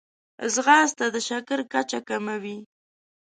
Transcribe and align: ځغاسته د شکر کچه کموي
ځغاسته 0.53 1.05
د 1.13 1.15
شکر 1.27 1.59
کچه 1.73 1.99
کموي 2.07 2.57